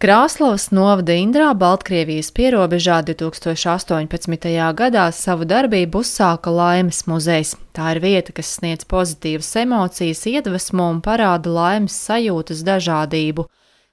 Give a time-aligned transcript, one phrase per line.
[0.00, 4.46] Krāslavas novada Indrā Baltkrievijas pierobežā 2018.
[4.72, 7.50] gadā savu darbību uzsāka Laimes muzejs.
[7.76, 13.44] Tā ir vieta, kas sniedz pozitīvas emocijas, iedvesmu un parāda laimes sajūtas dažādību.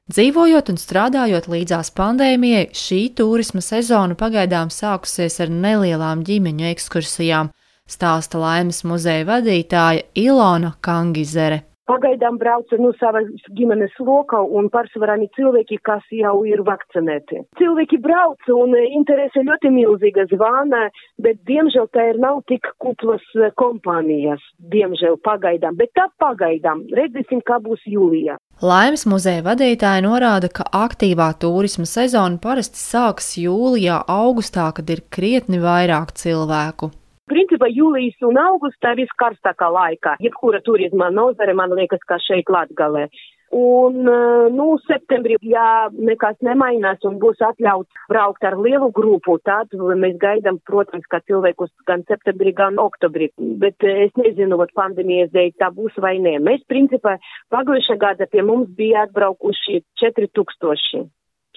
[0.07, 7.52] Dzīvojot un strādājot līdzās pandēmijai, šī turisma sezona pagaidām sākusies ar nelielām ģimeņu ekskursijām,
[7.84, 11.66] stāsta Laimes muzeja vadītāja Ilona Kangizere.
[11.88, 17.45] Pagaidām brauca no savas ģimenes loka un pārsvarā ir cilvēki, kas jau ir vakcinēti.
[17.59, 20.87] Cilvēki brauca un interese ļoti milzīga zvana,
[21.23, 23.23] bet diemžēl tā ir nav tik kuplas
[23.55, 26.83] kompānijas, diemžēl pagaidām, bet tā pagaidām.
[26.97, 28.36] Redzēsim, kā būs jūlijā.
[28.57, 35.61] Laimes muzeja vadītāja norāda, ka aktīvā turisma sezona parasti sākas jūlijā, augustā, kad ir krietni
[35.64, 36.92] vairāk cilvēku.
[37.27, 40.16] Principā jūlijas un augustā viskarstākā laikā.
[40.23, 43.09] Jebkura turisma nozare, man liekas, kā šeit Latgalē.
[43.50, 49.72] Un, eh, nu, septembrī, ja nekas nemainās un būs atļauts braukt ar lielu grupu, tad
[49.72, 53.30] mēs gaidām, protams, ka cilvēkus gan septembrī, gan oktobrī.
[53.38, 56.38] Bet eh, es nezinu, vat pandēmijas dēļ tā būs vai nē.
[56.44, 57.16] Mēs, principā,
[57.52, 61.08] pagājušā gada pie mums bija atbraukuši 4000.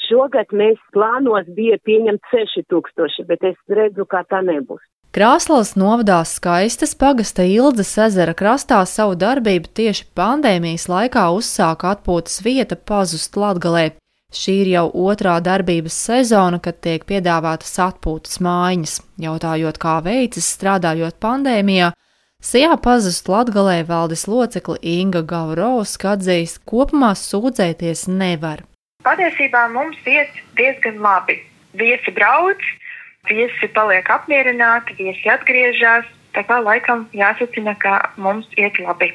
[0.06, 4.82] Šogad mēs plānos bija pieņemt 6000, bet es redzu, ka tā nebūs.
[5.10, 12.78] Krāslavas novadā skaistas pagasta Ildzes ezera krastā savu darbību tieši pandēmijas laikā uzsāka atpūtas vieta
[12.78, 13.88] pazust Latgalē.
[14.30, 18.94] Šī ir jau otrā darbības sezona, kad tiek piedāvātas atpūtas mājiņas.
[19.18, 21.90] Jautājot, kā veicas strādājot pandēmijā,
[22.40, 28.62] Sijā pazust Latgalē valdes locekli Inga Gaurovska atzīst, kopumā sūdzēties nevar.
[29.02, 31.36] Patiesībā mums iet diezgan labi.
[31.76, 32.62] Viesi brauc,
[33.28, 36.08] viesi paliek apmierināti, viesi atgriežas.
[36.30, 39.10] Tā kā laikam jāsacina, ka mums iet labi.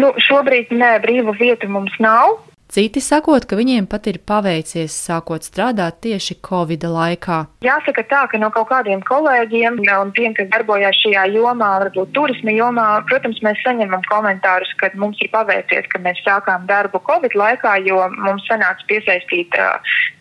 [0.00, 2.40] Nu, šobrīd nē, brīvu vietu mums nav.
[2.74, 7.36] Citi sakot, ka viņiem pat ir paveicies sākot strādāt tieši Covid laikā.
[7.62, 12.54] Jāsaka tā, ka no kaut kādiem kolēģiem un tiem, kas darbojās šajā jomā, varbūt turisma
[12.56, 17.76] jomā, protams, mēs saņemam komentārus, ka mums ir paveicies, ka mēs sākām darbu Covid laikā,
[17.86, 19.54] jo mums sanāca piesaistīt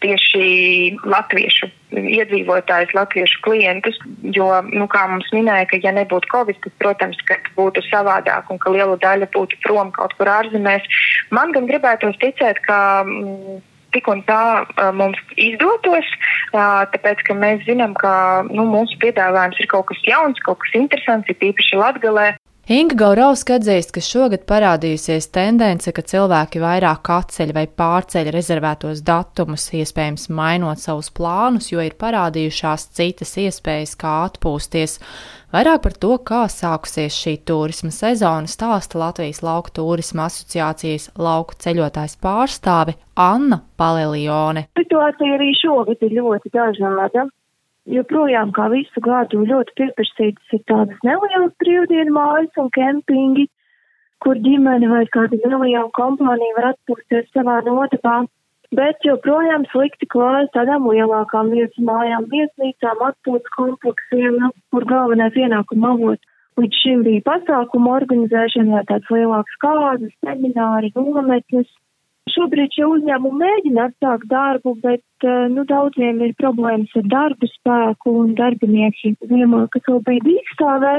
[0.03, 3.98] tieši latviešu iedzīvotājus, latviešu klientus,
[4.36, 8.62] jo, nu, kā mums minēja, ka ja nebūtu Covid, tad, protams, ka būtu savādāk un
[8.62, 10.88] ka liela daļa būtu prom kaut kur ārzemēs.
[11.36, 12.80] Man gan gribētos ticēt, ka.
[13.08, 13.62] Mm,
[13.94, 14.66] tik un tā
[14.98, 16.08] mums izdotos,
[16.53, 21.30] tāpēc, ka mēs zinām, ka nu, mūsu piedāvājums ir kaut kas jauns, kaut kas interesants,
[21.30, 22.32] ir īpaši Latgalē.
[22.72, 29.66] Inga Gaurauska atzīst, ka šogad parādījusies tendence, ka cilvēki vairāk atceļ vai pārceļ rezervētos datumus,
[29.75, 34.96] iespējams mainot savus plānus, jo ir parādījušās citas iespējas, kā atpūsties.
[35.52, 42.16] Vairāk par to, kā sākusies šī turisma sezona, stāsta Latvijas Lauku turisma asociācijas lauku ceļotājs
[42.23, 44.69] pārstāve Anna Palelione.
[44.79, 47.28] Situācija arī šogad ir ļoti dažāda
[47.90, 53.50] joprojām kā visu gadu ļoti pieprasītas ir tādas nelielas brīvdienu mājas un kempingi,
[54.24, 58.22] kur ģimene vai kāda neliela kompānija var atpūsties savā notabā,
[58.74, 65.94] bet joprojām slikti klājas tādām lielākām vietas mājām, viesnīcām, atpūtas kompleksiem, nu, kur galvenais ienākuma
[65.98, 66.30] avots.
[66.62, 71.70] Līdz šim bija pasākumu organizēšana vai tāds lielāks kāzas, semināri, nometnes,
[72.34, 78.14] Šobrīd šie uzņēmumi mēģina atsākt darbu, bet eh, nu, daudziem ir problēmas ar darba spēku
[78.24, 80.94] un darbinieki ziemā, kas vēl bija dīkstāvē.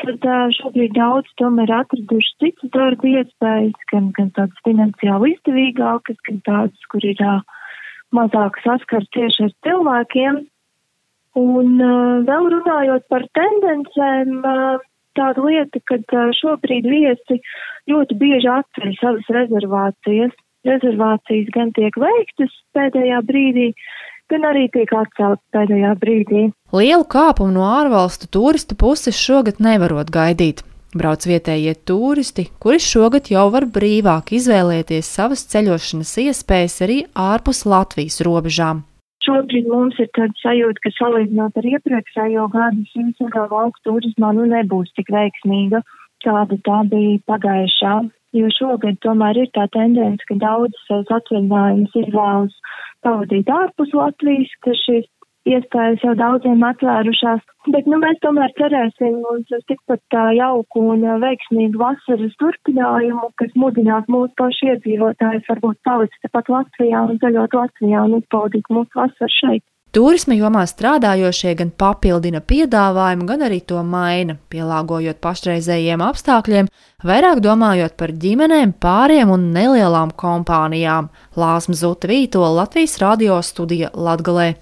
[0.00, 6.42] Tad eh, šobrīd daudz tomēr atraduši citas darba iespējas, gan, gan tādas finansiāli izdevīgākas, gan
[6.48, 7.44] tādas, kur ir uh,
[8.16, 10.42] mazāk saskars tieši ar cilvēkiem.
[11.38, 11.76] Un
[12.26, 14.40] vēl runājot par tendencēm,
[15.14, 17.38] tāda lieta, ka šobrīd viesi
[17.90, 20.34] ļoti bieži atceļ savas rezervācijas
[20.68, 23.68] rezervācijas gan tiek veiktas pēdējā brīdī,
[24.30, 26.48] gan arī tiek atceltas pēdējā brīdī.
[26.76, 30.64] Lielu kāpumu no ārvalstu turistu puses šogad nevarot gaidīt.
[30.90, 38.18] Brauc vietējie turisti, kuri šogad jau var brīvāk izvēlēties savas ceļošanas iespējas arī ārpus Latvijas
[38.26, 38.82] robežām.
[39.22, 44.48] Šobrīd mums ir tāda sajūta, ka salīdzinot ar iepriekšējo gadu, šī sezona lauku turismā nu
[44.50, 45.84] nebūs tik veiksmīga,
[46.24, 47.94] kāda tā bija pagājušā
[48.36, 54.76] jo šogad tomēr ir tā tendence, ka daudzas savas atvaļinājumus izvēlas pavadīt ārpus Latvijas, ka
[54.84, 55.08] šīs
[55.48, 57.40] iespējas jau daudziem atvērušās.
[57.74, 64.08] Bet nu, mēs tomēr cerēsim uz tikpat tā jauku un veiksmīgu vasaras turpinājumu, kas mudinās
[64.12, 69.64] mūsu pašu iedzīvotājus varbūt palikt tepat Latvijā un zaļot Latvijā un izbaudīt mūsu vasaru šeit.
[69.90, 76.70] Turisma jomā strādājošie gan papildina piedāvājumu, gan arī to maina, pielāgojot pašreizējiem apstākļiem,
[77.02, 81.10] vairāk domājot par ģimenēm, pāriem un nelielām kompānijām.
[81.34, 84.52] Lāsma Zuta Vīto Latvijas radio studija Latgalē.